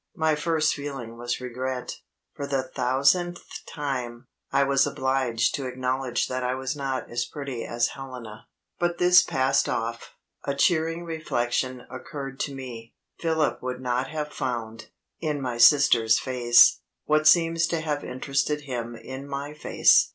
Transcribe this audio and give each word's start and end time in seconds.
My 0.15 0.33
first 0.33 0.73
feeling 0.73 1.15
was 1.15 1.39
regret. 1.39 1.97
For 2.33 2.47
the 2.47 2.63
thousandth 2.63 3.43
time, 3.67 4.25
I 4.51 4.63
was 4.63 4.87
obliged 4.87 5.53
to 5.53 5.67
acknowledge 5.67 6.27
that 6.27 6.43
I 6.43 6.55
was 6.55 6.75
not 6.75 7.11
as 7.11 7.25
pretty 7.25 7.63
as 7.65 7.89
Helena. 7.89 8.47
But 8.79 8.97
this 8.97 9.21
passed 9.21 9.69
off. 9.69 10.15
A 10.43 10.55
cheering 10.55 11.03
reflection 11.05 11.83
occurred 11.87 12.39
to 12.39 12.55
me. 12.55 12.95
Philip 13.19 13.61
would 13.61 13.79
not 13.79 14.07
have 14.09 14.33
found, 14.33 14.87
in 15.19 15.39
my 15.39 15.59
sister's 15.59 16.17
face, 16.17 16.79
what 17.05 17.27
seems 17.27 17.67
to 17.67 17.81
have 17.81 18.03
interested 18.03 18.61
him 18.61 18.95
in 18.95 19.27
my 19.27 19.53
face. 19.53 20.09